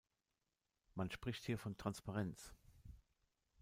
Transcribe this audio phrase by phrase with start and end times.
[0.95, 2.55] Man spricht hier von Transparenz.